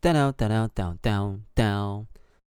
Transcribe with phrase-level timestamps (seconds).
[0.00, 2.06] down down down down down，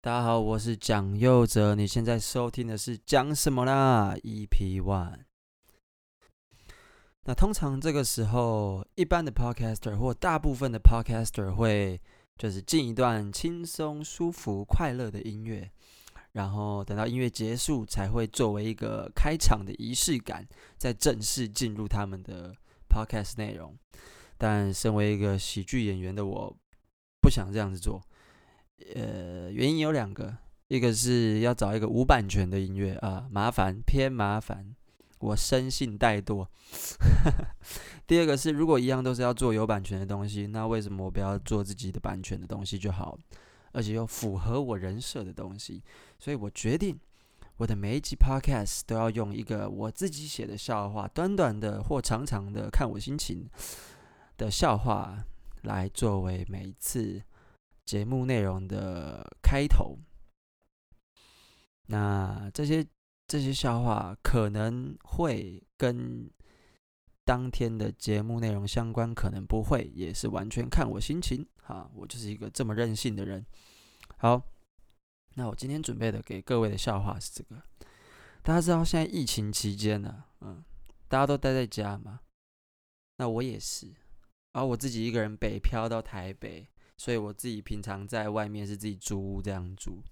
[0.03, 5.21] 大家好，我是蒋佑哲，你现在收听的是讲什么啦？EP One。
[7.25, 11.99] 那通常这个时候，一般的 Podcaster 或大部分的 Podcaster 会
[12.37, 15.71] 就是进一段轻松、舒服、快乐的音乐，
[16.33, 20.47] 然后等到音乐结束，才会作为一个开场的仪式感，
[20.77, 22.55] 再正式进入他们的
[22.87, 23.75] Podcast 内容。
[24.37, 26.55] 但身为一个喜剧演员的我，
[27.31, 28.03] 不想这样子做，
[28.97, 34.75] 呃，原因有两个，一个是要找一个无版权的音乐啊，麻烦偏麻烦，
[35.21, 36.45] 我生性怠惰。
[38.05, 43.17] 第二个是，如果一样都是要做有版权的东西，那为什么我不要做自己的版权的东西就好，
[43.71, 45.81] 而且又符合我人设的东西？
[46.19, 46.99] 所以我决定，
[47.59, 53.49] 我的每一集 Podcast 都要用一个我自己写的笑话，短短的或长长的，看我心情
[54.37, 55.25] 的笑话。
[55.63, 57.23] 来作为每一次
[57.85, 59.99] 节目内容的开头，
[61.87, 62.87] 那这些
[63.27, 66.31] 这些笑话可能会跟
[67.25, 71.47] 当天的节目内容相关，可能不会，也是完全看我心情。
[71.63, 73.45] 哈，我就是一个这么任性的人。
[74.17, 74.43] 好，
[75.35, 77.63] 那我今天准备的给各位的笑话是这个。
[78.43, 80.65] 大家知道现在疫情期间呢，嗯，
[81.09, 82.21] 大家都待在家嘛，
[83.17, 83.93] 那我也是。
[84.53, 90.03] 然后我自己一个人北漂到台北，所以我自己平常在外面是自己租屋这样住。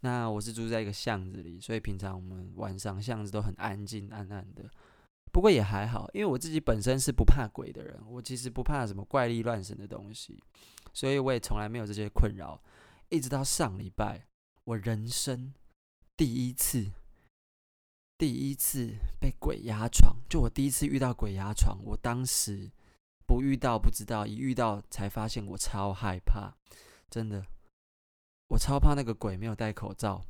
[0.00, 4.68] 那我是住在一个巷子里，所以平常我们晚上巷子都很安静、暗暗的。
[5.32, 10.42] 不过也还好，因为我自己本身是不怕鬼的人，我其实不怕什么怪力乱神的东西，
[10.92, 12.60] 所以我也从来没有这些困扰。
[13.10, 14.26] 一直到上礼拜，
[14.64, 15.54] 我人生
[16.16, 16.90] 第一次、
[18.16, 22.72] 第一次被鬼压床，就我第一次遇到鬼压床，我当时。
[23.28, 26.54] 不遇到不知道，一遇到才发现我超害怕，
[27.10, 27.44] 真的，
[28.48, 30.24] 我超怕那个鬼没有戴口罩。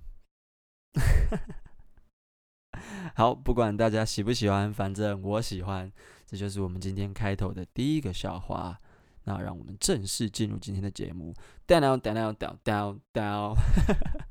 [3.15, 5.93] 好，不管大家喜不喜欢，反正我喜欢。
[6.27, 8.79] 这就是我们今天开头的第一个笑话。
[9.25, 11.33] 那让我们正式进入今天的节目。
[11.67, 13.55] down down down down down。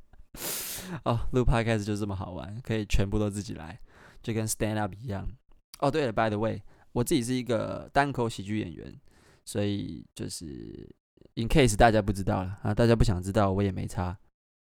[1.05, 3.79] 哦，录 podcast 就这么好玩，可以全部都自己来，
[4.21, 5.29] 就跟 stand up 一样。
[5.79, 6.61] 哦，对了，by the way。
[6.97, 8.91] 我自己是一个单口喜剧演员，
[9.45, 10.89] 所以就是
[11.35, 14.17] in case 大家不知道了啊，大家不想知道我也没差，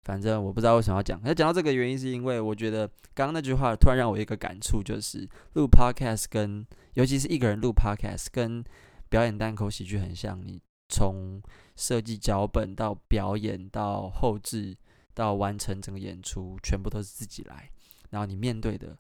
[0.04, 1.22] 反正我不知道为什么要讲。
[1.24, 8.62] 那讲到这个原因，是因为我觉得刚刚那句话突然让我一个感触，就是录 podcast 跟尤其是一个人录 podcast 跟
[9.08, 11.42] 表演单口喜剧很像，你从
[11.78, 14.76] 设计脚本到表演到后置
[15.14, 17.70] 到完成整个演出，全部都是自己来，
[18.10, 18.98] 然后你面对的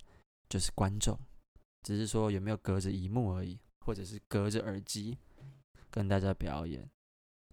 [0.47, 1.19] 就是观众。
[1.83, 5.17] 只是说有没有隔着荧幕而已，或者是隔着耳机
[5.89, 6.89] 跟大家表演。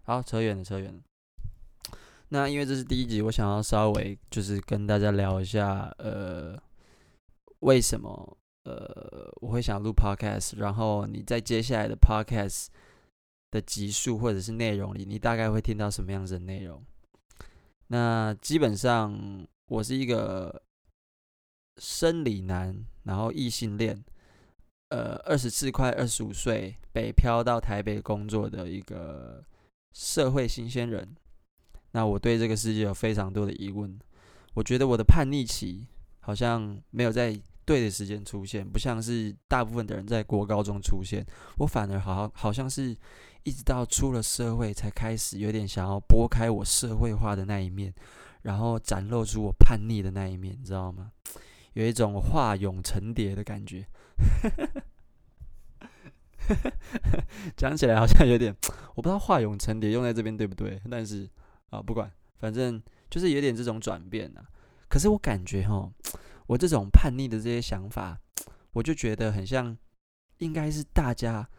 [0.03, 1.01] 好，扯远了，扯远了。
[2.29, 6.61] 那因为这是第一集，我想要稍微就是跟大家聊一下，呃，
[7.59, 12.67] 为什么呃我会想录 podcast，然后你在接下来的 podcast
[13.51, 16.83] 的集数或者是内容里，你大概会听到什么样子的内容？
[17.87, 20.63] 那基本上我是一个
[21.77, 24.03] 生理男，然后异性恋。
[24.89, 29.43] 呃，二十四快二十五岁，北漂到台北工作的一个
[29.93, 31.15] 社会新鲜人。
[31.91, 33.97] 那我对这个世界有非常多的疑问。
[34.53, 35.87] 我觉得我的叛逆期
[36.19, 41.25] 好像没有在对的时间出现，不像是大部分的人在国高中出现。
[41.57, 42.95] 我反而好好像是
[43.43, 47.93] 一直到出了社会才开始有点想要拨开我社会化的那一面，
[48.43, 51.11] 然后展露出我叛逆的那一面，你知道吗？
[51.73, 53.85] 有一种化蛹成蝶的感觉。
[57.57, 58.55] 讲起来好像有点，
[58.93, 61.27] 我不知道“化蛹成蝶”用在这边对不对，但是
[61.71, 64.45] 啊，不管，反正就是有点这种转变呐。
[64.87, 65.91] 可是我感觉哈，
[66.45, 68.19] 我这种叛逆的这些想法，
[68.73, 69.75] 我就觉得很像，
[70.37, 71.49] 应该是大家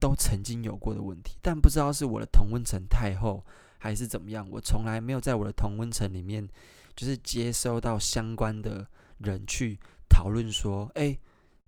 [0.00, 3.44] 都曾经有过的问题，但不知道是我的同温层太厚，
[3.78, 4.48] 还是怎么样。
[4.50, 6.48] 我从来没有在我的同温层里面，
[6.96, 8.88] 就是接收到相关的
[9.18, 11.18] 人去讨论说，哎。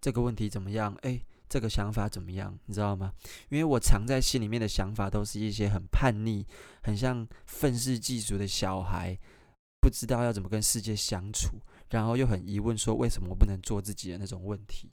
[0.01, 0.95] 这个问题怎么样？
[1.03, 2.59] 诶，这个想法怎么样？
[2.67, 3.13] 你知道吗？
[3.49, 6.47] 因为我藏在心里面的想法都是一些很叛逆、
[6.83, 9.19] 很像愤世嫉俗的小孩，
[9.81, 11.59] 不知道要怎么跟世界相处，
[11.91, 14.91] 然后又很疑问说为什么我不能做自己的那种问题。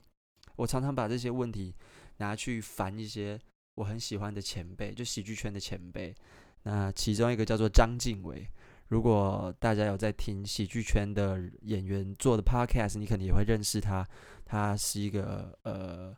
[0.56, 1.74] 我常常把这些问题
[2.18, 3.40] 拿去烦一些
[3.74, 6.14] 我很喜欢的前辈，就喜剧圈的前辈。
[6.62, 8.48] 那其中一个叫做张静伟。
[8.94, 14.06] 如果大家有在听喜剧圈的演员做的 podcast，你可能也会认识他。
[14.44, 16.16] 他是一个呃，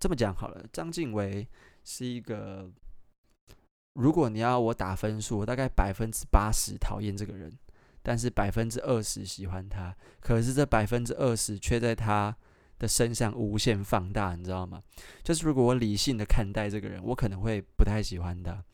[0.00, 1.46] 这么讲好了，张静伟
[1.84, 2.66] 是一个
[3.92, 7.52] 如果你要我打分数，我大概百分之八十讨厌这个人，
[8.02, 9.94] 但是百分之二十喜欢他。
[10.20, 12.34] 可是这百分之二十却在他
[12.78, 14.82] 的身上无限放大，你知道吗？
[15.22, 18.64] 就是如果我理性的看待这个人，我可能会不太喜欢他，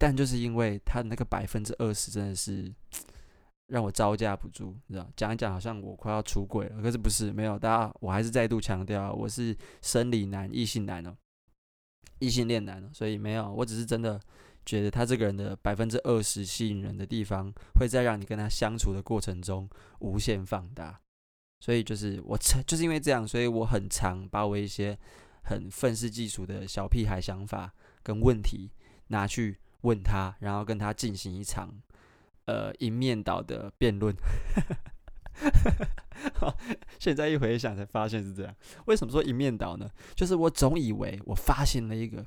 [0.00, 2.72] 但就是因为他的那个百分之二十真的是
[3.68, 5.06] 让我招架不住，你知道？
[5.14, 11.14] 讲一讲好像我快要出轨了，可是不是，没有，大家我还是再度强调，我是生理男、异性男哦，
[12.18, 14.18] 异性恋男哦，所以没有，我只是真的
[14.64, 19.68] 觉得他这个人的百分之二十吸引人的地方，会在让你跟他相处的过程中
[19.98, 20.98] 无限放大。
[21.60, 24.98] 所以就是我，就是因为这样，所以我很常把我一些
[25.44, 28.72] 很愤世嫉俗的小屁孩想法跟问题
[29.08, 31.72] 拿去问他，然后跟他进行一场
[32.46, 34.14] 呃一面倒的辩论。
[36.98, 38.54] 现在一回想才发现是这样。
[38.86, 39.90] 为什么说一面倒呢？
[40.14, 42.24] 就是我总以为我发现了一个，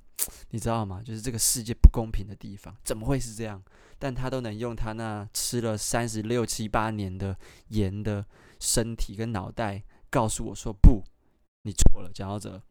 [0.49, 1.01] 你知道吗？
[1.03, 3.63] 就是这个世界不公平的地方，怎么会是这样？
[3.99, 7.37] 但他都能用他那吃了三十六七八年的
[7.69, 8.25] 盐的。
[8.59, 11.03] 身体跟脑袋告诉我说不，
[11.63, 12.61] 你错了，讲到这，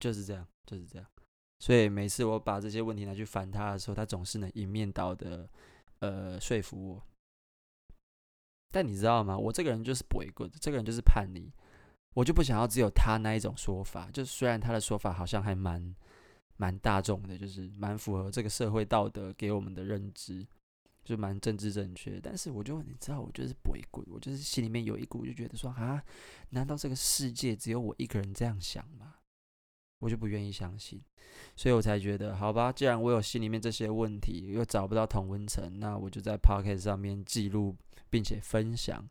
[0.00, 1.06] 就是这样，就是这样。
[1.62, 5.48] 所以每次我把这些问题拿去烦他的时候，他总是能一面倒的
[6.00, 7.00] 呃说服我。
[8.72, 9.38] 但你知道吗？
[9.38, 11.52] 我这个人就是不会过的，这个人就是叛逆，
[12.14, 14.10] 我就不想要只有他那一种说法。
[14.10, 15.94] 就是虽然他的说法好像还蛮
[16.56, 20.44] 蛮大众的，就是蛮符合这个社会道德给我们的认知。
[21.04, 26.02] 就蛮政治正确，但是我就你知道，我就是不会滚，我就是心里面有一股就觉得说啊，
[26.50, 29.14] 难道这个世界只有我一个人这样想吗？
[30.02, 31.00] 我就不愿意相信，
[31.54, 37.76] 所以我才觉得好吧，既然我有心里面这些问题，又找不到同温层，那我就在 Pocket 上面记录
[38.10, 39.08] 并且分享，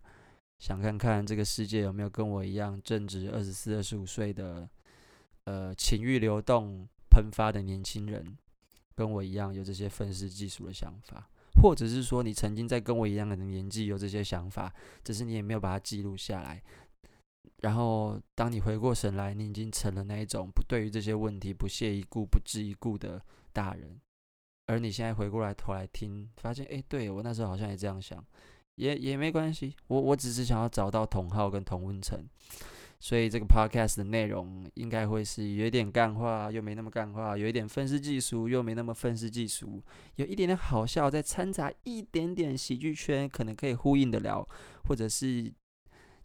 [0.59, 4.69] 想看看这个世界有没有跟我一样正值二十四、二十五岁的
[5.45, 8.37] 呃情欲流动喷发的年轻人，
[8.93, 11.29] 跟我一样有这些愤世嫉俗的想法。
[11.61, 14.73] 或者是说，你曾经在跟我一样的年纪有这些想法，
[15.03, 16.63] 只是你也没有把它记录下来。
[17.57, 23.21] 然后，当你回过神来，你已经成了那一种不对于这些问题不屑一顾、不置一顾的
[23.53, 23.99] 大人。
[24.67, 28.23] 而你现在回过来头来听，发现，诶，对，我那时候好像也这样想，
[28.75, 29.75] 也也没关系。
[29.87, 32.25] 我我只是想要找到同好跟同温层。
[33.03, 39.81] 所以这个 podcast 的内容应该会是有点干话，又没那么干话；有一点愤世嫉俗，又没那么愤世嫉俗；
[40.17, 44.47] 有一点点好笑，再掺杂一点点喜剧圈，可能可以呼应得了，
[44.83, 45.51] 或者是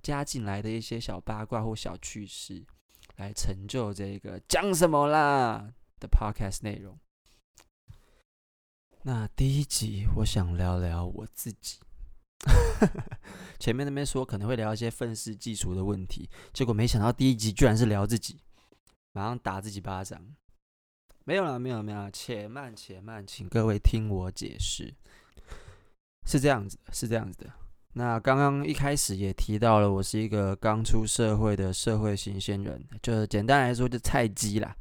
[0.06, 2.64] 加进来的一些小八卦或小趣事，
[3.16, 6.96] 来成就这个讲什么啦的 podcast 内容。
[9.02, 11.80] 那第一集，我想聊聊我自己。
[13.58, 18.38] 前面那边说可能会聊一些愤世嫉俗的问题，结果没想到第一集居然是聊自己，
[19.10, 20.36] 马上打自己巴掌。
[21.24, 24.94] 没有了，没有，没有，且慢且慢，请各位听我解释。
[26.24, 27.52] 是这样子，是这样子的。
[27.98, 34.76] 那刚刚一开始也提到了，我是一个刚出社会的社会新鲜人，就是简单来说就菜鸡啦。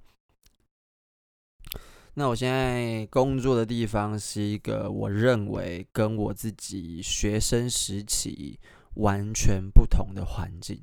[2.15, 8.59] 那我现在工作的地方是一个我认为跟我自己学生时期
[8.95, 10.81] 完全不同的环境。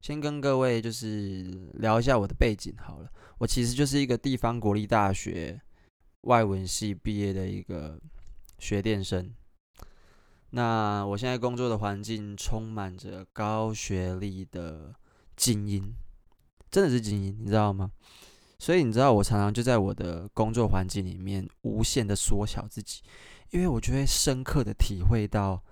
[0.00, 5.60] 先跟各位就是聊一下我的背景好了，我其实就是一个地方国立大学
[6.20, 8.00] 外文系毕业的一个
[8.60, 9.28] 学电生。
[10.50, 14.94] 那我现在工作的环境充满着高学历的
[15.36, 15.94] 精英，
[16.70, 17.90] 真的是精英，你知道吗？
[18.58, 23.02] 所以你知道，我常常就在我的工作环境里面无限的缩小自己，
[23.50, 25.62] 因为我就会深刻的体会到，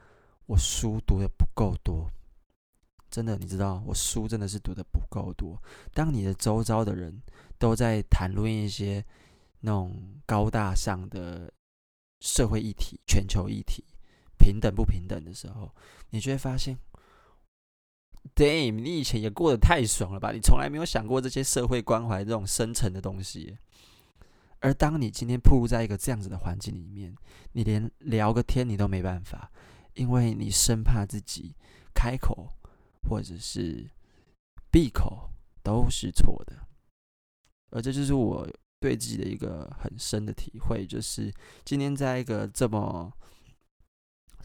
[0.46, 2.10] 我书读的不够多。
[3.10, 5.56] 真的，你知道，我书真的是读的不够多。
[5.94, 7.22] 当你的周遭的人
[7.58, 9.02] 都在谈论一些
[9.60, 11.50] 那种高大上的
[12.20, 13.84] 社会议题、全球议题、
[14.38, 15.74] 平等不平等的时候，
[16.10, 16.78] 你就会发现。
[18.34, 20.32] Damn，你以前也过得太爽了吧？
[20.32, 23.58] 你从来没有想过这些社会关怀这种深层的东西。
[24.60, 27.14] 而当你今天暴露在一个这样子的环境里面，
[27.52, 29.52] 你连聊个天你都没办法，
[29.92, 31.54] 因为你生怕自己
[31.94, 32.48] 开口
[33.08, 33.90] 或者是
[34.70, 35.28] 闭口
[35.62, 36.66] 都是错的。
[37.72, 38.48] 而这就是我
[38.80, 41.30] 对自己的一个很深的体会，就是
[41.62, 43.12] 今天在一个这么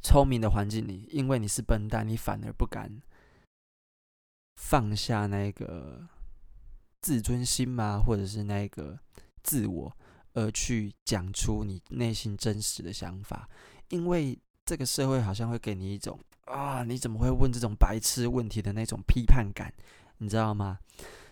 [0.01, 3.01] 聪明的环境里，因为你是笨蛋，你反而不敢。
[4.56, 6.08] 放下那个
[7.01, 8.01] 自尊心吗？
[8.06, 9.00] 或者是那个
[9.41, 9.98] 自我，
[10.34, 13.50] 而去讲出你内心真实的想法？
[13.88, 19.74] 因为这个社会好像会给你一种啊，你怎么会问这种白痴问题的那种批判感，
[20.18, 20.79] 你知道吗？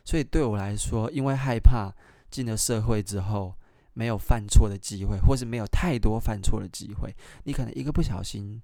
[0.06, 1.94] 所以对我来说，因为害怕
[2.32, 3.54] 进了社会之后
[3.98, 7.12] 没有犯错的机会，或是没有太多犯错的机会，
[7.46, 8.62] 你可能一个不小心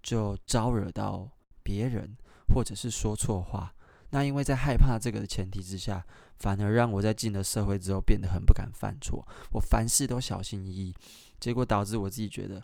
[0.00, 1.28] 就招惹到
[1.64, 2.16] 别人，
[2.54, 3.74] 或者是说错话。
[4.10, 10.94] 那因为在害怕这个的前提之下，反而让我在进了社会之后变得很不敢犯错，我凡事都小心翼翼，
[11.40, 12.62] 结果导致我自己觉得，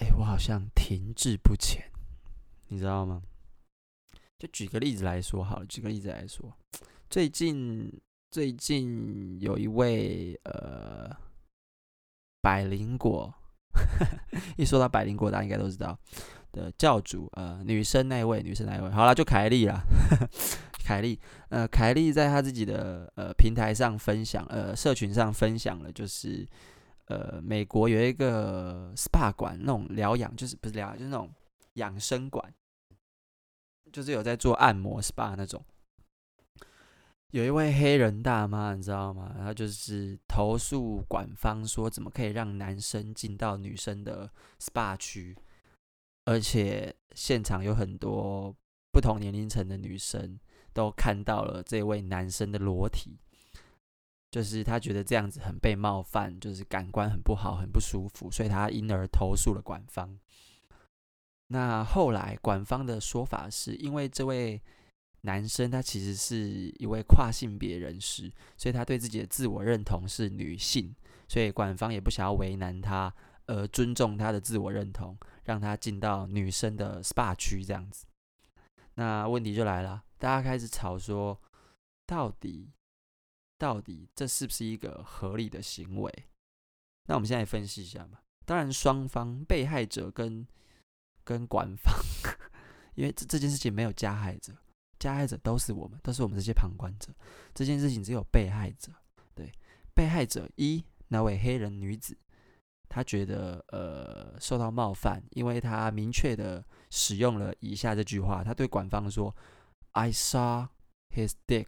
[0.00, 1.90] 哎，我好像停滞不前，
[2.68, 3.22] 你知道吗？
[4.38, 6.54] 就举个例子来说好了，举个例子来说，
[7.08, 7.90] 最近
[8.32, 11.14] 最近有一位呃
[12.40, 13.32] 百灵果，
[14.56, 15.98] 一说到百灵果，大家应该都知道。
[16.50, 19.82] 的教主，呃，女生那位，女生那位，好了，就凯莉啦，
[20.82, 21.18] 凯莉，
[21.50, 26.46] 呃，凯莉在她自己的呃平台上分享，呃，社群上分享了，就是
[27.08, 31.30] 呃，美国有一个 SPA 馆，那种疗养，就是不是疗养，就是那种
[31.74, 32.50] 养生馆，
[33.92, 35.62] 就是有在做按摩 SPA 那种。
[37.32, 39.34] 有一位黑人大妈，你知道吗？
[39.38, 45.34] 她就是投诉馆方说，怎么可以让男生进到女生的 SPA 区？
[46.26, 48.54] 而且现场有很多
[48.92, 50.38] 不同年龄层的女生
[50.74, 53.16] 都看到了这位男生的裸体，
[54.30, 60.18] 就是他觉得这样子很被冒犯，就是感官很不好，很不舒服，所以他因而投诉了馆方。
[61.46, 64.60] 那后来馆方的说法是因为这位
[65.22, 70.94] 男生他其实是一位跨性别人士，所以他对自己的自我认同是女性，
[71.26, 73.12] 所以馆方也不想要为难他，
[73.46, 75.18] 而尊重他的自我认同。
[75.44, 78.06] 让他进到女生的 SPA 区这样子，
[78.94, 81.36] 那问题就来了，大家开始吵说，
[82.06, 82.70] 到底
[83.58, 86.26] 到底这是不是一个合理的行为？
[87.08, 88.20] 那我们现在分析一下嘛。
[88.44, 90.46] 当然，双方被害者跟
[91.24, 91.92] 跟管方，
[92.94, 94.52] 因为这这件事情没有加害者，
[95.02, 97.12] 加害者都是我们，都是我们这些旁观者。
[97.52, 98.92] 这件事情只有被害者，
[99.34, 99.50] 对，
[99.92, 102.16] 被害者一那位黑人女子。
[102.88, 109.34] 她觉得呃受到冒犯，因为她明确的使用了以下这句话，她对馆方说
[109.90, 110.68] ：“I saw
[111.10, 111.66] his dick。”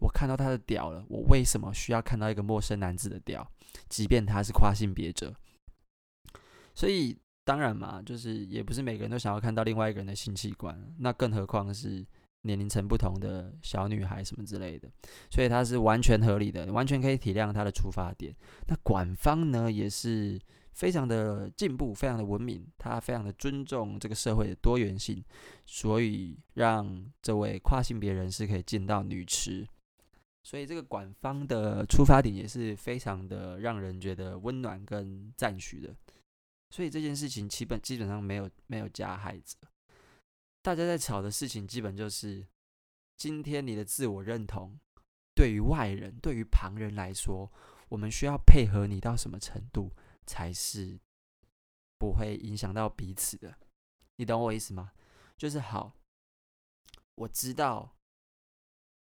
[0.00, 1.04] 我看到他的屌了。
[1.10, 3.46] 我为什么需要看到一个陌生男子的屌，
[3.90, 5.34] 即便他是跨性别者？
[6.74, 12.06] 所以当然嘛，就是也不是每个人都想要看到另外一个人的性器官，那更何况是。
[12.46, 14.88] 年龄层不同的小女孩什么之类的，
[15.30, 18.34] 所以他是完全合理的，完全可以体谅他的出发点。
[18.68, 20.40] 那馆方呢，也是
[20.72, 25.22] 非常的进步，非常的文明，他非常的尊重这个社会的多元性，
[25.64, 29.66] 所以让这位跨性别人士可以进到女池。
[30.42, 35.92] 所以这个馆方的出发点也是非常的让人觉得温暖跟赞许的。
[36.70, 39.56] 所以这件事情基本基本上没有没有加害者。
[40.66, 42.44] 大家在吵的事情，基本就是
[43.16, 44.76] 今天你的自我认同，
[45.32, 47.52] 对于外人、对于旁人来说，
[47.88, 49.92] 我们需要配合你到什么程度，
[50.26, 50.98] 才是
[51.96, 53.56] 不会影响到彼此的？
[54.16, 54.92] 你懂我意思吗？
[55.36, 55.94] 就是好，
[57.14, 57.96] 我知道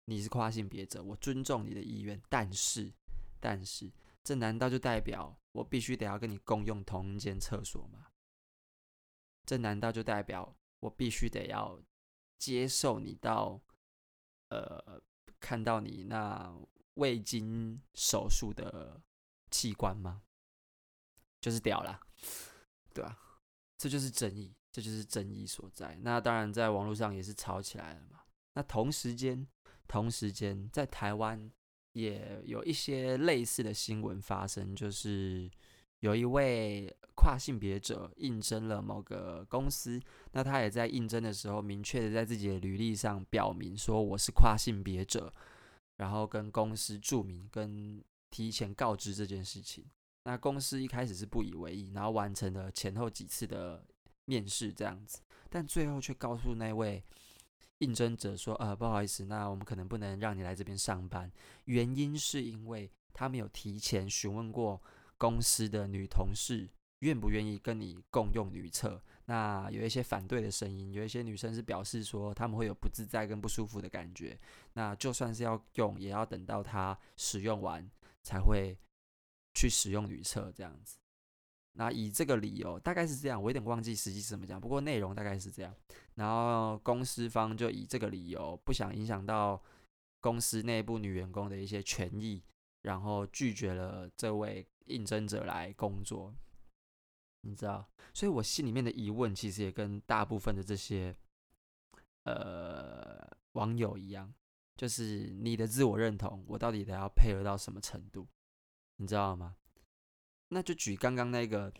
[0.06, 2.94] 你是跨性别者，我尊重你的意愿，但是，
[3.40, 3.92] 但是，
[4.24, 8.10] 这难道就代表我必须得要跟你共用同一间厕所吗？
[9.44, 10.56] 这难道就代表？
[10.80, 11.82] 我必须得要
[12.38, 13.60] 接受你到，
[14.50, 15.02] 呃，
[15.40, 16.56] 看到你那
[16.96, 19.02] 未经手术的
[19.50, 20.22] 器官吗？
[21.42, 22.00] 就是屌啦，
[22.94, 23.18] 对吧？
[23.78, 25.98] 这就是争议，这就是争议所在。
[26.02, 28.22] 那当然，在网络上也是吵起来了嘛。
[28.54, 29.48] 那同时间，
[29.88, 31.52] 同时间，在台湾
[31.94, 35.50] 也有一些类似的新闻发生，就是。
[36.02, 40.00] 有一位跨性别者应征了某个公司，
[40.34, 45.34] 那他也在应征的时候明确的在自己的履历上表明说，我是跨性别者，
[45.96, 49.84] 然后跟公司注明跟提前告知这件事情。
[50.26, 53.84] 那公司一开始是不以为意，然后完成了前后几次的
[54.26, 57.04] 面试这样子，但最后却告诉那位
[57.80, 61.32] 应征者说，呃，不好意思，那我们可能不能让你来这边上班，
[61.66, 64.80] 原因是因为他没有提前询问过。
[65.18, 66.70] 公司的女同事
[67.00, 69.02] 愿不愿意跟你共用女厕？
[69.26, 74.40] 那有一些反对的声音，有一些女生是表示说他们会有不自在跟不舒服的感觉。
[74.74, 77.88] 那就算是要用，也要等到她使用完
[78.24, 78.78] 才会
[79.54, 80.98] 去使用女厕这样子。
[81.74, 85.72] 那以这个理由，大概是这样，我有点忘记实际是怎么讲，不过内容大概是这样。
[86.16, 89.62] 然后公司方就以这个理由，不想影响到
[90.20, 92.42] 公司内部女员工的一些权益，
[92.82, 94.66] 然后拒绝了这位。
[94.88, 96.34] 应征者来工作，
[97.42, 101.16] 你知道，所以我心里面的疑问其实也跟大部分的这些
[102.24, 104.34] 呃网友一样，
[104.76, 108.28] 就是你的自我认同，我到底得要配合到什么程度？
[108.98, 109.56] 你知道吗？
[110.50, 111.74] 那就举刚刚那个，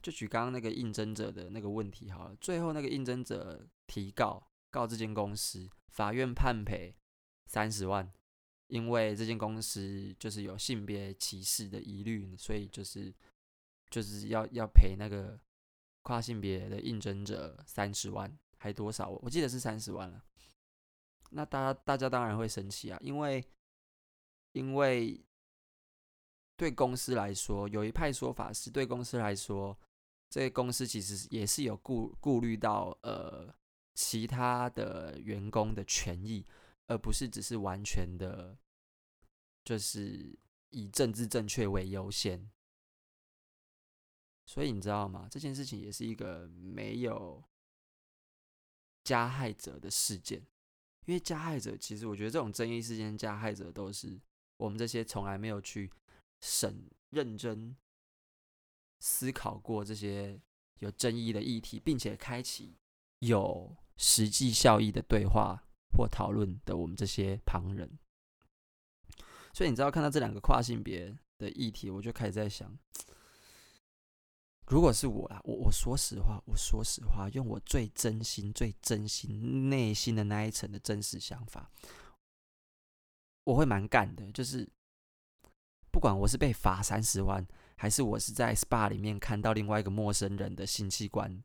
[0.00, 2.36] 就举刚刚那个应征者的那个问题好了。
[2.36, 6.96] 最后那个应征者提告告这间公司，法院判赔
[7.46, 8.12] 三十万，
[8.68, 13.12] 因为这间公司就是有性别歧视的疑虑，所以就是
[13.90, 15.38] 就是要要赔那个
[16.02, 19.10] 跨性别的应征者三十万，还多少？
[19.22, 20.24] 我记得是三十万了。
[21.30, 23.44] 那大家大家当然会生气啊，因为
[24.52, 25.22] 因为。
[26.58, 29.78] 对公司来说，有一派说法是对公司来说，
[30.30, 33.54] 这个公司其实也是有顾顾虑到呃
[33.92, 36.42] 其他的员工的权益，
[36.86, 38.58] 而不是只是完全的，
[39.64, 40.38] 就是
[40.70, 42.50] 以政治正确为优先。
[44.46, 45.28] 所以你知道吗？
[45.30, 47.44] 这件事情也是一个没有
[49.04, 50.40] 加害者的事件，
[51.04, 54.20] 因为加害者其实我觉得这种争议事件，加害者都是
[54.56, 55.90] 我们这些从来没有去。
[56.38, 57.74] 审认真
[59.00, 60.38] 思考过这些
[60.80, 62.76] 有争议的议题，并且开启
[63.20, 65.65] 有实际效益的对话
[65.96, 67.90] 或讨论的我们这些旁人。
[69.52, 72.76] 所以你知道，看到这两个跨性别的议题，我就开始在想，
[74.66, 81.70] 如果是我啊，我我说实话，我说实话，用我最真心、最真心内心的那一层的真实想法，
[83.44, 84.68] 我会蛮干的，就是。
[85.92, 91.42] 不管我是被罚三十万，还是我是在 SPA 里面看到另外一个陌生人的性器官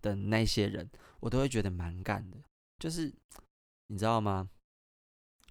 [0.00, 2.36] 的那些人，我都会觉得蛮干的。
[2.78, 3.12] 就是
[3.86, 4.50] 你知道吗？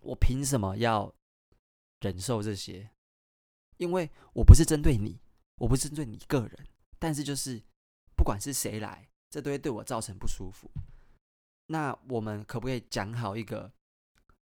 [0.01, 1.13] 我凭什么要
[1.99, 2.91] 忍受这些？
[3.77, 5.19] 因为我不是针对你，
[5.55, 6.67] 我不是针对你个人，
[6.99, 7.61] 但是就是
[8.15, 10.69] 不管是谁来，这都会对我造成不舒服。
[11.67, 13.71] 那我们可不可以讲好一个，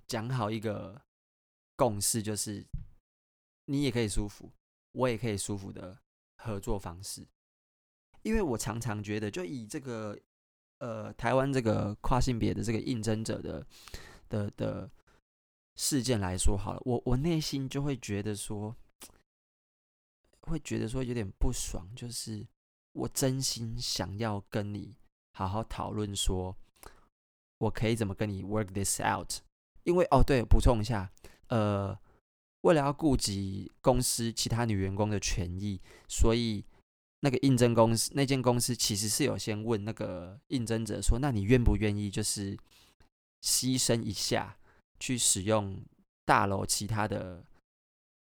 [0.08, 1.02] 讲好一个
[1.76, 2.66] 共识，就是？
[3.68, 4.52] 你也可以舒服，
[4.92, 6.00] 我也可以舒服的
[6.38, 7.28] 合作方式，
[8.22, 10.20] 因为我常常觉得，就以这个
[10.80, 13.66] 呃台湾这个跨性别的这个应征者的
[14.30, 14.90] 的的
[15.76, 18.76] 事件来说好了，我我内心就会觉得说，
[20.42, 22.46] 会觉得说有点不爽，就是
[22.94, 24.96] 我真心想要跟你
[25.34, 26.56] 好好讨论，说
[27.58, 29.42] 我可以怎么跟你 work this out，
[29.84, 31.12] 因为哦对，补充一下，
[31.48, 31.98] 呃。
[32.62, 36.66] 为了要顾及公司其他女员工的权益，所以
[37.26, 42.56] 那个应征公司那间公司其实是有先问那个应征者说：“那你愿不愿意就是
[43.42, 44.56] 牺牲一下，
[45.00, 45.84] 去使用
[46.24, 47.44] 大楼其他的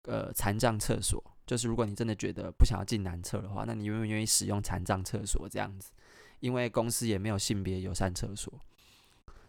[0.06, 1.24] 呃残障厕所？
[1.46, 5.92] 就是如果你真的觉得不想要进男厕的话，那你愿不愿意使用残障厕所这样子？
[6.40, 8.52] 因为公司也没有性别友善厕所。”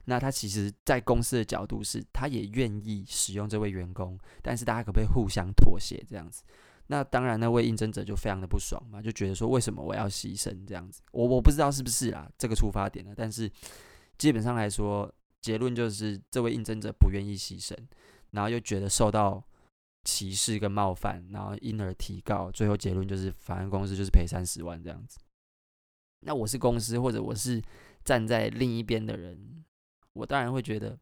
[0.05, 6.43] 那他其实，在公司的角度是，他也愿意使用这位员工，但是大家可不可以互相妥协这样子？
[6.91, 11.01] 那当然，那位应征者就非常的不爽嘛，就觉得说，为什么我要牺牲这样子？
[11.13, 13.15] 我我不知道是不是啊，这个出发点呢？
[13.17, 13.49] 但是
[14.19, 15.09] 基本上来说，
[15.41, 17.77] 结论就是这位应征者不愿意牺牲，
[18.33, 19.41] 然后又觉得受到
[20.03, 25.21] 歧视跟冒犯，然后因而提告，最后结论就是，法人公司就是赔三十万这样子。
[26.27, 27.63] 那我是公司，或者我是
[28.05, 29.65] 站在另一边的人。
[30.15, 30.99] 我当然会觉得，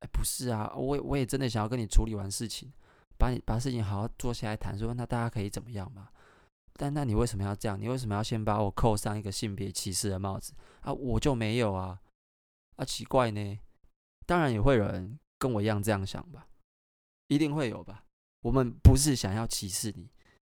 [0.00, 2.72] 哎，不是啊，我我也真的想要跟你处理完事情，
[3.20, 6.08] 把你把事情好好坐下来谈，说那大家可以怎么样嘛？
[6.72, 7.78] 但那你为什么要这样？
[7.78, 10.90] 你为什么要先把我扣上一个性别歧视的帽子啊？
[10.90, 12.00] 我就没有啊，
[12.76, 13.58] 啊，奇怪呢。
[14.24, 16.46] 当然也会有人跟我一样这样想吧，
[17.28, 18.04] 一定会有吧。
[18.42, 20.08] 我们不是想要歧视你，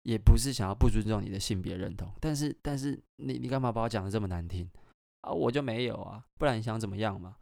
[0.03, 4.69] 也不是想要不尊重你的性别认同，但是但是你你干嘛把我讲得这么难听？
[5.23, 7.37] 啊，我就没有啊，不然你想怎么样嘛？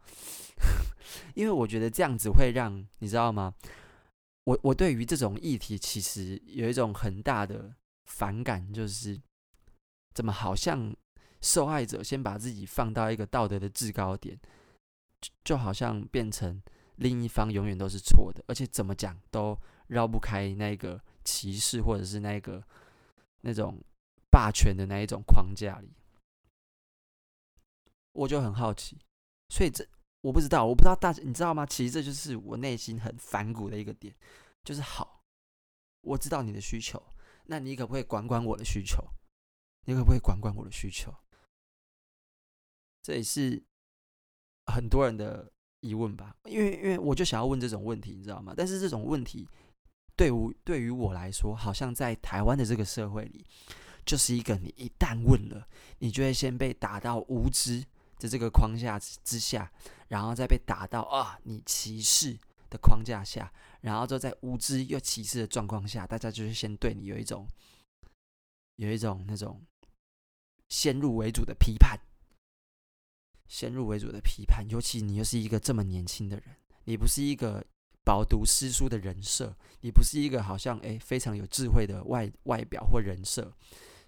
[1.35, 3.53] 因为我觉得这样子会让你知道吗？
[4.49, 7.71] 我我对于这种议题其实有一种很大的
[8.05, 9.21] 反感，就是
[10.15, 10.91] 怎么好像
[11.39, 14.39] 受害者先把自己放到一个道德的制高点，
[15.21, 16.59] 就就好像变成
[16.95, 22.63] 另一方永远都是错的，而且怎么讲都绕不开那个歧视或者是那个
[23.41, 23.79] 那种
[24.31, 25.93] 霸权的那一种框架里。
[28.13, 28.97] 我就很好奇，
[29.49, 29.87] 所以这
[30.21, 31.65] 我不知道，我不知道大家你知道吗？
[31.65, 34.13] 其实这就是我内心很反骨的一个点，
[34.63, 35.23] 就是好，
[36.01, 37.01] 我知道你的需求，
[37.45, 39.01] 那你可不可以管管我的需求？
[39.85, 41.15] 你可不可以管管我的需求？
[43.01, 43.63] 这也是
[44.65, 48.53] 很多人的疑问吧，因为因为我就想要问这种问题，你知道吗？
[48.57, 49.47] 但是这种问题
[50.17, 53.45] 对我对于我来说，好像在台湾的这个社会里，
[54.05, 55.65] 就是一个你一旦问了，
[55.99, 57.85] 你就会先被打到无知。
[58.19, 59.71] 在这个框架之下，
[60.09, 62.37] 然后再被打到啊，你歧视
[62.69, 63.51] 的框架下，
[63.81, 67.47] 然后就在无知又歧视的状况下，大家就是先对你有一种
[68.75, 69.61] 有一种那种
[70.67, 71.97] 先入为主的批判，
[73.47, 77.65] 先入为主的批判，尤其你又是一个这么年轻的人，你不是一个
[78.03, 83.53] 饱读诗书的人设，你不是一个好像诶非常有智慧的外外表或人设，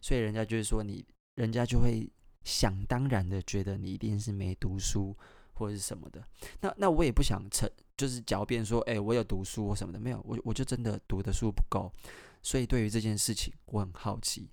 [0.02, 2.12] 所以人家就是说你，人家就会
[2.44, 5.18] 想当然的觉得你一定是没读书。
[5.54, 6.28] 或者是什么的，
[6.62, 11.94] 那那我也不想成，就是狡辩说，哎，我有读书或什么的，没有，我我就真的读的书不够，
[12.42, 14.50] 所以对于这件事情，我很好奇，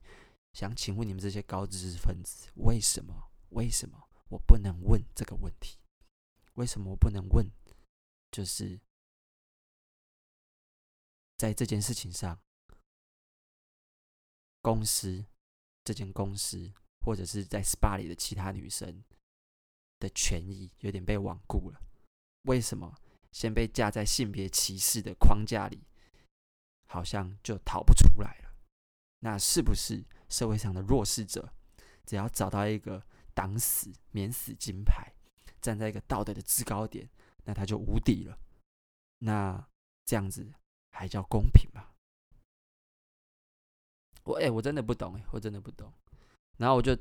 [0.53, 3.31] 想请问你们这些高知识分子，为什么？
[3.51, 5.79] 为什么我不能问这个问题？
[6.55, 7.51] 为什么我不能问？
[8.31, 8.79] 就是
[11.39, 12.39] 在这件事情上，
[14.61, 15.25] 公司
[15.85, 16.71] 这间公司，
[17.09, 19.03] 或者是在 SPA 里的其他女生。
[20.01, 21.81] 的权益有点被罔顾了，
[22.43, 22.95] 为什么
[23.33, 25.83] 先被架在性别歧视的框架里，
[26.87, 28.55] 好像就逃不出来了？
[29.19, 31.53] 那是不是社会上的弱势者，
[32.07, 35.13] 只要找到一个挡死免死金牌，
[35.61, 37.11] 站在一个道德的制高点，
[37.43, 38.39] 那他就无敌了？
[39.19, 39.69] 那
[40.05, 40.55] 这样子
[40.93, 41.91] 还叫公平吗？
[44.23, 45.93] 我哎、我真的不懂哎，我真的不懂。
[46.59, 46.97] 然后我就。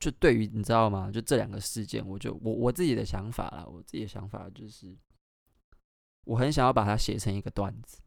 [0.00, 1.10] 就对于你知道吗？
[1.10, 4.94] 就这两个事件，我就我我自己的想法啦，我自己的想法就是，
[6.24, 8.02] 我很想要把它写成一个段子，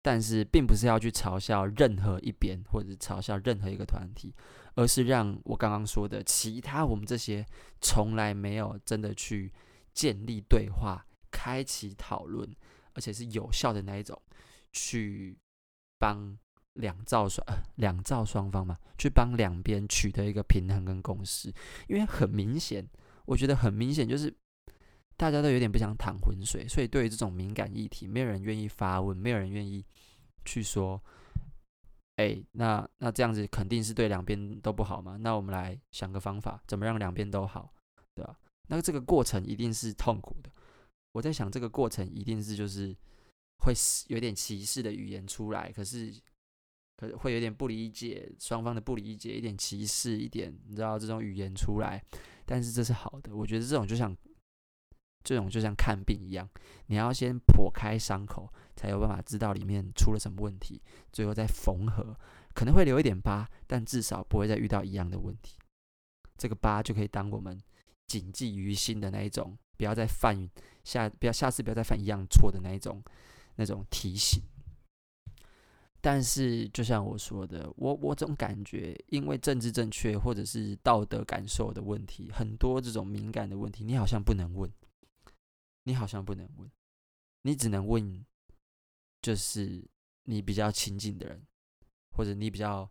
[0.00, 4.34] 但是并不是要去嘲笑任何一边，或者是嘲笑任何一个团体，
[4.74, 7.44] 而是让我刚刚说的其他我们这些
[7.82, 9.52] 从来没有真的去
[9.92, 12.48] 建立对话、开启讨论，
[12.94, 14.18] 而且是有效的那一种，
[14.72, 15.36] 去
[15.98, 16.38] 帮。
[16.74, 21.52] 两造双呃两造双方嘛，去帮两边取得一个平衡跟共识，
[21.86, 22.88] 因为很明显，
[23.26, 24.34] 我觉得很明显就是
[25.18, 29.84] 大家都有点不想淌浑水，所以对于这种敏感议题，没有人愿意发问，没有人愿意
[30.46, 30.98] 去说，
[32.16, 37.70] 哎，那那这样子肯定是对两边都不好嘛，那我们来想个方法，怎么让两边都好，
[38.14, 38.34] 对吧？
[38.68, 40.50] 那这个过程一定是痛苦的，
[41.12, 42.96] 我在想这个过程一定是就是
[43.58, 43.74] 会
[44.08, 46.14] 有点歧视的语言出来，可是。
[47.18, 52.02] 会有点不理解，双方的不理解，一点歧视，一点你知道这种语言出来，
[52.46, 53.34] 但是这是好的。
[53.34, 54.16] 我觉得这种就像
[55.24, 56.48] 这种就像看病一样，
[56.86, 60.80] 你要先剖开伤口，才有办法知道里面出了什么问题，
[61.12, 62.16] 最后再缝合。
[62.54, 65.56] 可能会留一点疤，但至少不会再遇到一样的问题。
[66.36, 67.58] 这个疤就可以当我们
[68.06, 70.50] 谨记于心的那一种，不要再犯
[70.84, 73.02] 下，不要下次不要再犯一样错的那一种
[73.56, 74.42] 那种提醒。
[76.04, 84.68] 但是，就像我说的，我我总感觉，因为政治正确或者是道德感受的问题，很多这种敏感的问题，你好像不能问，
[85.84, 86.68] 你好像不能问，
[87.42, 88.26] 你只能问，
[89.22, 89.84] 就是
[90.24, 91.40] 你比较亲近的人，
[92.16, 92.90] 或者你比较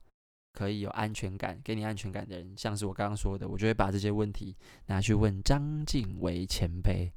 [0.53, 7.11] 可以有安全感、给你安全感的人，像是我刚刚说的，我就会把这些问题拿去问张静薇前辈，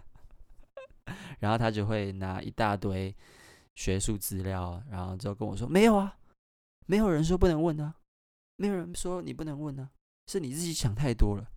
[1.40, 3.16] 然后他就会拿一大堆。
[3.80, 6.18] 学术资料，然后就跟我说：“没有啊，
[6.84, 7.94] 没有人说不能问啊，
[8.56, 9.88] 没有人说你不能问啊，
[10.26, 11.50] 是你自己想太多了。”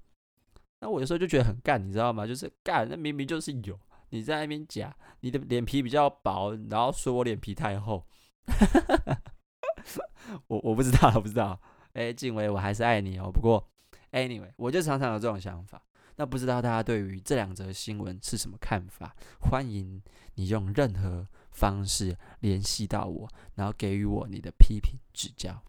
[0.79, 2.25] 那我有时候就觉得很干，你知道吗？
[2.25, 3.77] 就是干，那明明就是有，
[4.11, 8.07] 你在那边假，你的脸皮比较薄，然后说我脸皮太厚。
[10.47, 11.59] 我我不知道，我不知道。
[11.91, 13.29] 哎，静薇，我还是爱你哦。
[13.29, 13.69] 不过
[14.13, 15.83] ，anyway，我就常常有这种想法。
[16.15, 19.13] 那不知道大家对于这两则新闻是什么看法？
[19.41, 20.01] 欢迎
[20.35, 25.63] 你用任何方式联系到我，然后给予我你的批评指教。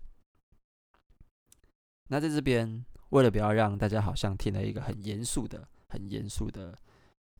[2.08, 6.76] 那在这边，为了不要让大家好像听了一个很严肃的、很严肃的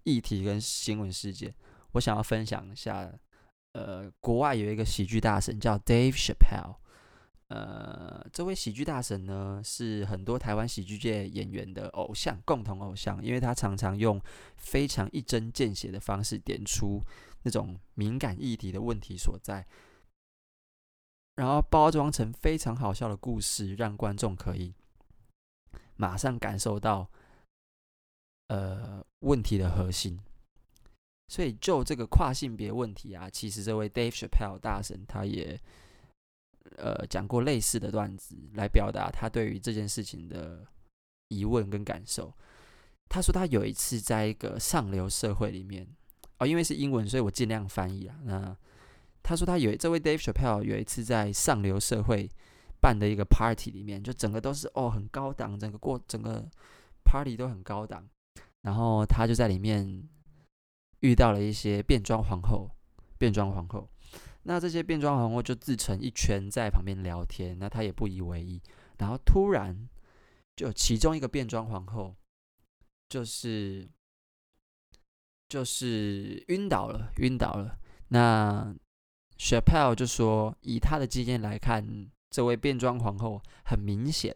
[0.04, 1.54] 议题跟新闻事件，
[1.92, 3.12] 我想要分享一下。
[3.72, 6.76] 呃，国外有一个喜剧大神叫 Dave Chappelle。
[7.48, 14.20] 呃，这位喜剧大神呢，是很多台湾喜剧界演员的偶像，共同偶像，因为他常常用
[14.57, 17.02] 非常一针见血的方式点出
[17.44, 19.64] 那种敏感议题的问题所在，
[21.37, 24.74] 然后包装成非常好笑的故事，让观众可以
[25.94, 27.09] 马上感受到
[28.48, 30.18] 呃问题的核心。
[31.28, 35.61] 所以就这个跨性别问题啊，其实这位 Dave Chappelle 大神他也。
[36.78, 40.66] 呃，讲过类似的段子来表达他对于这件事情的
[41.28, 42.35] 疑问跟感受。
[43.07, 45.87] 他说他有一次在一个上流社会里面，
[46.46, 48.16] 因为是英文，所以我尽量翻译啊。
[48.24, 48.57] 那
[49.22, 52.28] 他说他有这位 Dave Chappelle 有一次在上流社会
[52.80, 56.46] 办的一个 party 里面，就整个都是哦很高档，整个过整个
[57.04, 58.07] party 都很高档。
[58.62, 60.02] 然后他就在里面
[61.00, 62.70] 遇到了一些变装皇后，
[63.18, 63.88] 变装皇后。
[64.44, 67.59] 那这些变装皇后就自成一圈，在旁边聊天。
[67.59, 68.61] 那他也不以为意。
[68.98, 69.88] 然后突然，
[70.54, 72.14] 就其中一个变装皇后，
[73.09, 73.88] 就是
[75.48, 77.78] 就是晕倒了，晕倒了。
[78.09, 78.74] 那
[79.38, 81.85] s h a p e l l 就说，以他的经验来看，
[82.30, 84.35] 这位变装皇后很明显，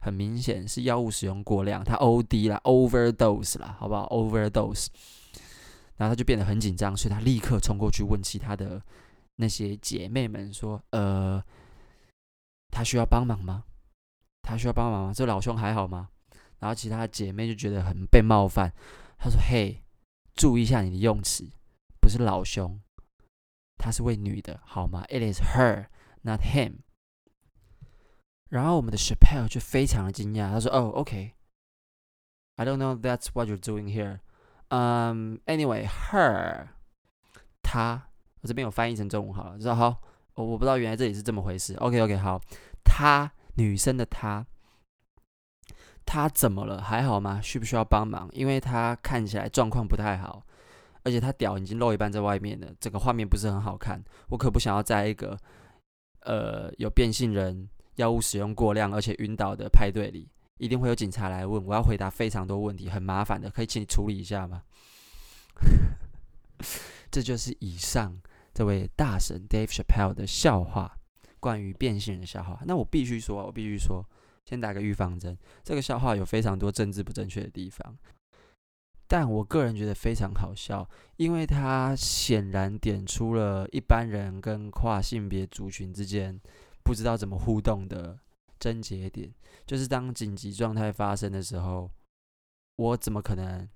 [0.00, 4.88] 很明显是药物使用过量，他 OD 了，overdose 了，好不好？overdose。
[5.96, 8.82] 然后他就变得很紧张，所以他立刻冲过去问其他的。
[9.38, 11.44] 那些姐妹们说：“呃，
[12.70, 13.64] 他需要帮忙吗？
[14.40, 15.12] 他需要帮忙吗？
[15.12, 16.08] 这老兄还好吗？”
[16.58, 18.72] 然后其他姐妹就觉得很被冒犯。
[19.18, 19.84] 他说：“嘿，
[20.36, 21.50] 注意一下你的用词，
[22.00, 22.80] 不是老兄，
[23.78, 25.86] 她是位女的，好吗？It is her,
[26.22, 26.80] not him。”
[28.48, 34.20] 然后我们的 Chappelle 就非常的惊讶，他说：“哦，OK，I don't know that's what you're doing here.
[34.68, 36.68] Um, anyway, her，
[37.62, 38.10] 她。”
[38.42, 40.00] 我这边有翻译成中文好了，知道好，
[40.34, 41.74] 我我不知道原来这里是这么回事。
[41.76, 42.40] OK OK，好，
[42.84, 44.46] 她女生的她，
[46.06, 46.80] 他怎么了？
[46.80, 47.40] 还好吗？
[47.42, 48.30] 需不需要帮忙？
[48.32, 50.46] 因为他看起来状况不太好，
[51.02, 54.02] 而且他屌已经露一半在外面了，整个画面不是很好看。
[54.28, 55.36] 我可不想要在一个
[56.20, 64.62] 呃有变性人、药物使用过量而且晕倒的派对里，一定会有警察来问，我要回答非常多问题，很麻烦的，可以请你处理一下吗？
[67.10, 68.20] 这就是以上
[68.54, 70.98] 这位大神 Dave Chappelle 的笑话，
[71.40, 72.60] 关于变性人的笑话。
[72.64, 74.04] 那我必须说，我必须说，
[74.48, 77.98] 先打个预防针，这个笑话有非常多政治不正确的地方，
[79.08, 86.40] 但我个人觉得非常好笑，因为它显然点出了一般人跟跨性别族群之间
[86.84, 88.18] 不知道怎么互动的
[88.58, 89.34] 症结点，
[89.66, 91.90] 就是当紧急状态发生的时候，
[92.76, 93.68] 我怎么可能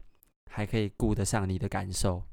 [0.51, 2.25] 还可以顾得上你的感受？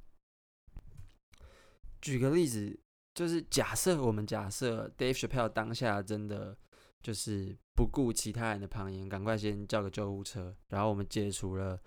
[2.00, 2.80] 举个例子，
[3.16, 6.56] 就是假设我们假设 Dave Chappelle 当下真的
[7.02, 11.80] 就是不顾其他人的旁言，赶快先叫个救护车，然后我们解除了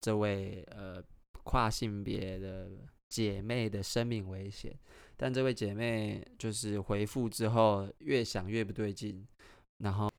[0.00, 1.02] 这位呃
[1.44, 2.70] 跨性别的
[3.10, 4.74] 姐妹的生命危险。
[5.18, 9.22] 但这位姐妹就是回复之后越想越不对劲，
[9.80, 10.10] 然后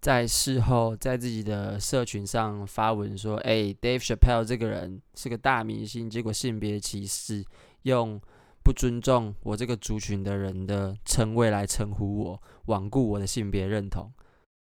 [0.00, 7.44] 在事后在自己的社群上发文说：“哎，Dave Chappelle 这个人是个大明星，结果性别歧视
[7.82, 8.20] 用。”
[8.64, 14.08] 不尊重我这个族群的人的称谓来称呼我，罔顾我的性别认同，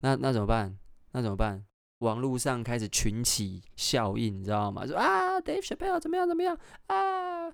[0.00, 0.76] 那那怎么办？
[1.12, 1.64] 那怎么办？
[1.98, 4.86] 网络上开始群起效应，你知道吗？
[4.86, 7.50] 说啊，Dave Chappelle 怎么样怎么样啊？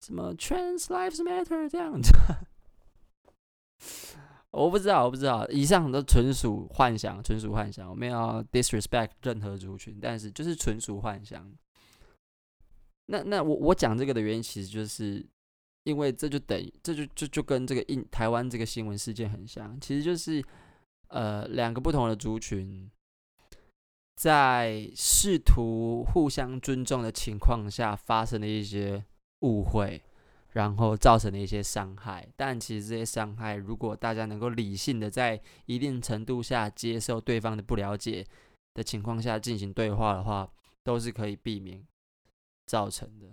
[0.00, 2.12] 什么 Trans Lives Matter 这样子？
[4.52, 5.46] 我不知道，我不知道。
[5.48, 7.88] 以上都纯属幻想，纯属幻想。
[7.88, 11.50] 我没有 disrespect 任何族群，但是就是纯属幻想。
[13.06, 15.26] 那那我我讲这个的原因，其实就是。
[15.84, 20.44] 因为这就等于，这就就就跟这个印台湾这个新闻事件很像，其实就是
[21.10, 22.90] 呃两个不同的族群
[24.16, 29.04] 在试图互相尊重的情况下发生了一些
[29.40, 30.02] 误会，
[30.52, 32.28] 然后造成了一些伤害。
[32.36, 38.26] 但其实这些伤害，如果大家能够理性的在一定程度下接受对方的不了解
[38.74, 40.50] 的情况下进行对话的话，
[40.84, 41.82] 都是可以避免
[42.66, 43.26] 造成的。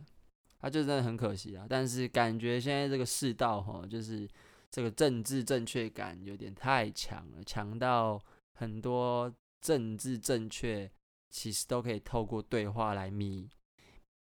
[0.59, 4.27] 他就真的很可惜啊，但是感觉现在这个世道哈，就是
[4.69, 8.21] 这个政治正确感有点太强了，强到
[8.53, 10.91] 很多政治正确
[11.29, 13.49] 其实都可以透过对话来弭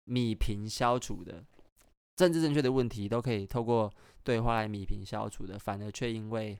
[0.07, 1.45] 弭平消除的，
[2.15, 6.59] 政治正确的问题都可以透过对话来弭平消除的，反而却因为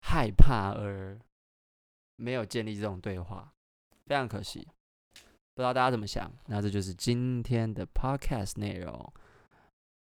[0.00, 1.18] 害怕而
[2.16, 3.52] 没有建立这种对话，
[4.06, 4.66] 非常可惜。
[5.54, 6.30] 不知道大家怎么想？
[6.46, 9.12] 那这就是今天的 podcast 内容。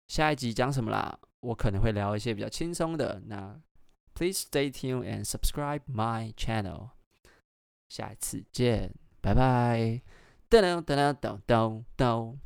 [0.08, 1.18] 下一集讲什么啦？
[1.46, 3.22] 我可能会聊一些比较轻松的。
[3.28, 3.60] 那
[4.14, 6.90] please stay tuned and subscribe my channel。
[7.90, 10.02] 下一次见，拜拜。
[10.50, 12.38] 噔噔噔噔噔噔。